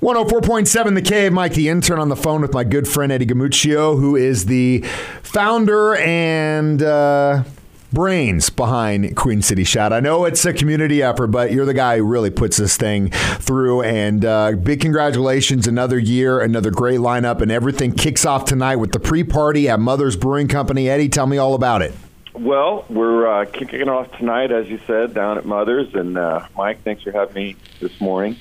[0.00, 4.00] 104.7 The Cave, Mike the intern on the phone with my good friend Eddie Gumucio,
[4.00, 4.80] who is the
[5.22, 7.42] founder and uh,
[7.92, 9.92] brains behind Queen City Shout.
[9.92, 13.10] I know it's a community effort, but you're the guy who really puts this thing
[13.10, 13.82] through.
[13.82, 18.92] And uh, big congratulations, another year, another great lineup, and everything kicks off tonight with
[18.92, 20.88] the pre party at Mother's Brewing Company.
[20.88, 21.92] Eddie, tell me all about it.
[22.32, 25.94] Well, we're uh, kicking off tonight, as you said, down at Mother's.
[25.94, 28.38] And uh, Mike, thanks for having me this morning.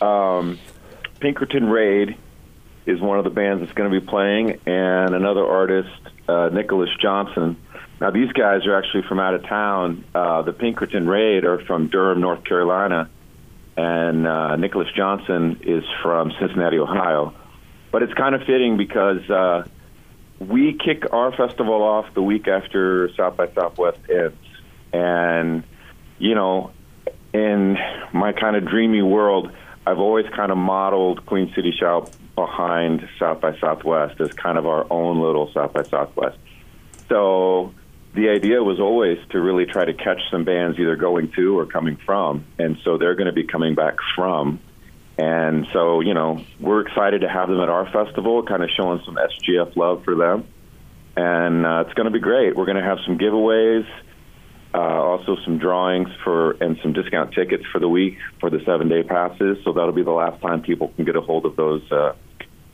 [0.00, 0.58] Um,
[1.22, 2.16] Pinkerton Raid
[2.84, 5.88] is one of the bands that's going to be playing, and another artist,
[6.28, 7.56] uh, Nicholas Johnson.
[8.00, 10.04] Now, these guys are actually from out of town.
[10.12, 13.08] Uh, the Pinkerton Raid are from Durham, North Carolina,
[13.76, 17.32] and uh, Nicholas Johnson is from Cincinnati, Ohio.
[17.92, 19.68] But it's kind of fitting because uh,
[20.40, 24.36] we kick our festival off the week after South by Southwest ends.
[24.92, 25.62] And,
[26.18, 26.72] you know,
[27.32, 27.78] in
[28.12, 29.52] my kind of dreamy world,
[29.86, 34.66] I've always kind of modeled Queen City Shout behind South by Southwest as kind of
[34.66, 36.38] our own little South by Southwest.
[37.08, 37.74] So
[38.14, 41.66] the idea was always to really try to catch some bands either going to or
[41.66, 42.44] coming from.
[42.58, 44.60] And so they're going to be coming back from.
[45.18, 49.02] And so, you know, we're excited to have them at our festival, kind of showing
[49.04, 50.46] some SGF love for them.
[51.16, 52.56] And uh, it's going to be great.
[52.56, 53.86] We're going to have some giveaways
[54.74, 58.88] uh, also some drawings for and some discount tickets for the week for the seven
[58.88, 59.58] day passes.
[59.64, 62.14] So that'll be the last time people can get a hold of those uh,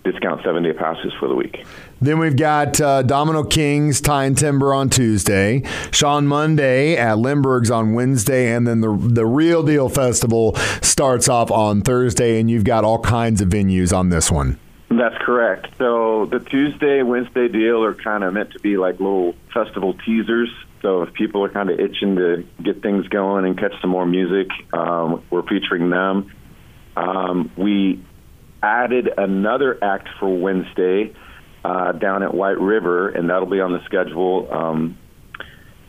[0.04, 1.64] discount seven day passes for the week.
[2.00, 7.70] Then we've got uh, Domino Kings, Tie and Timber on Tuesday, Sean Monday at Lindbergh's
[7.70, 12.64] on Wednesday, and then the the Real Deal Festival starts off on Thursday, and you've
[12.64, 14.58] got all kinds of venues on this one.
[14.88, 15.68] That's correct.
[15.76, 20.48] So the Tuesday, Wednesday deal are kind of meant to be like little festival teasers
[20.82, 24.06] so if people are kind of itching to get things going and catch some more
[24.06, 26.32] music, um, we're featuring them.
[26.96, 28.04] Um, we
[28.62, 31.14] added another act for Wednesday
[31.64, 34.48] uh, down at White River, and that'll be on the schedule.
[34.50, 34.98] Um,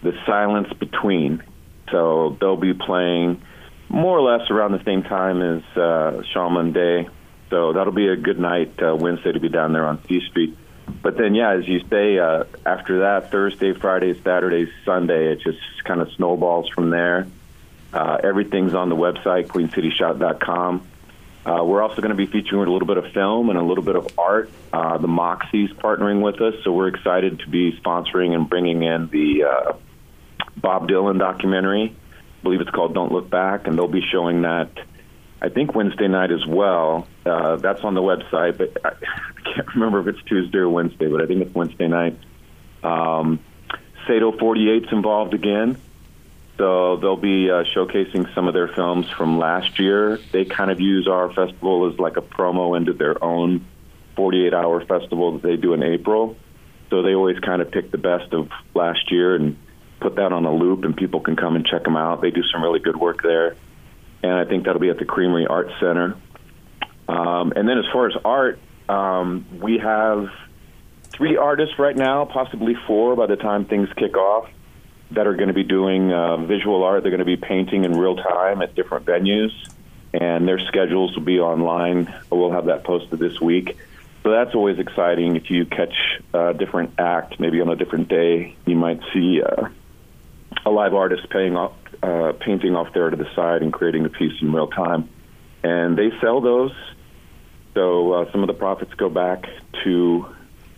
[0.04, 1.44] the Silence Between.
[1.92, 3.42] So they'll be playing
[3.90, 7.08] more or less around the same time as uh, Shaman Day.
[7.50, 10.56] So that'll be a good night uh, Wednesday to be down there on C Street
[11.02, 15.60] but then, yeah, as you say, uh, after that, Thursday, Friday, Saturday, Sunday, it just
[15.86, 17.28] kind of snowballs from there.
[17.94, 20.88] Uh, everything's on the website, queencityshout.com.
[21.46, 23.84] Uh, we're also going to be featuring a little bit of film and a little
[23.84, 24.52] bit of art.
[24.74, 29.08] Uh, the Moxies partnering with us, so we're excited to be sponsoring and bringing in
[29.08, 29.74] the uh,
[30.58, 31.96] Bob Dylan documentary.
[31.96, 34.70] I believe it's called Don't Look Back, and they'll be showing that
[35.42, 37.08] I think Wednesday night as well.
[37.26, 38.98] Uh, that's on the website, but
[39.54, 42.18] can't remember if it's Tuesday or Wednesday, but I think it's Wednesday night.
[42.84, 43.40] Um,
[44.08, 45.78] Sato 48's involved again.
[46.58, 50.20] So they'll be uh, showcasing some of their films from last year.
[50.34, 53.66] They kind of use our festival as like a promo into their own
[54.18, 56.36] 48 hour festival that they do in April.
[56.90, 59.58] So they always kind of pick the best of last year and
[60.02, 62.22] put that on a loop, and people can come and check them out.
[62.22, 63.56] They do some really good work there
[64.22, 66.16] and I think that'll be at the Creamery Art Center.
[67.08, 70.30] Um, and then as far as art, um, we have
[71.12, 74.50] three artists right now, possibly four by the time things kick off,
[75.12, 77.04] that are going to be doing uh, visual art.
[77.04, 79.52] They're going to be painting in real time at different venues,
[80.14, 82.14] and their schedules will be online.
[82.32, 83.78] We'll have that posted this week.
[84.24, 85.36] So that's always exciting.
[85.36, 85.94] If you catch
[86.34, 89.70] a different act, maybe on a different day, you might see uh,
[90.66, 91.74] a live artist paying off,
[92.04, 95.10] uh, painting off there to the side and creating a piece in real time.
[95.64, 96.74] And they sell those.
[97.74, 99.46] So uh, some of the profits go back
[99.84, 100.26] to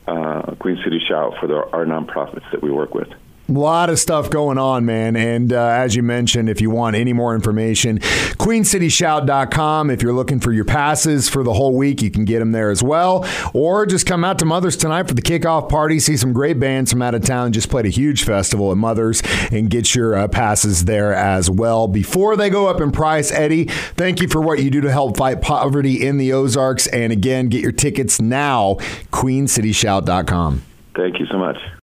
[0.07, 3.09] uh, Queen City Shout for the, our nonprofits that we work with.
[3.51, 5.17] A lot of stuff going on, man.
[5.17, 9.89] And uh, as you mentioned, if you want any more information, queencityshout.com.
[9.89, 12.69] If you're looking for your passes for the whole week, you can get them there
[12.71, 13.27] as well.
[13.53, 16.91] Or just come out to Mother's tonight for the kickoff party, see some great bands
[16.91, 17.51] from out of town.
[17.51, 21.89] Just played a huge festival at Mother's and get your uh, passes there as well.
[21.89, 25.17] Before they go up in price, Eddie, thank you for what you do to help
[25.17, 26.87] fight poverty in the Ozarks.
[26.87, 28.75] And again, get your tickets now,
[29.11, 30.61] queencityshout.com.
[30.95, 31.57] Thank you so much.